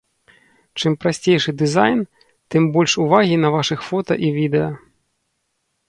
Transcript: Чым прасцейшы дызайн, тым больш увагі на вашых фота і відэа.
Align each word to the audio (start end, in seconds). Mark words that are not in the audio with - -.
Чым 0.79 0.95
прасцейшы 1.03 1.53
дызайн, 1.59 2.01
тым 2.55 2.63
больш 2.79 2.91
увагі 3.05 3.35
на 3.45 3.49
вашых 3.57 3.79
фота 3.91 4.13
і 4.31 4.37
відэа. 4.41 4.71